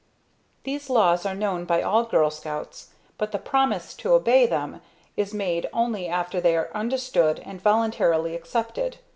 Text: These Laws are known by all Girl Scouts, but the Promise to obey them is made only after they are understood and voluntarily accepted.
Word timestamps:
These 0.63 0.89
Laws 0.89 1.27
are 1.27 1.35
known 1.35 1.65
by 1.65 1.83
all 1.83 2.05
Girl 2.05 2.31
Scouts, 2.31 2.89
but 3.19 3.31
the 3.31 3.37
Promise 3.37 3.93
to 3.97 4.13
obey 4.13 4.47
them 4.47 4.81
is 5.15 5.31
made 5.31 5.69
only 5.71 6.07
after 6.07 6.41
they 6.41 6.57
are 6.57 6.71
understood 6.73 7.37
and 7.45 7.61
voluntarily 7.61 8.33
accepted. 8.33 8.97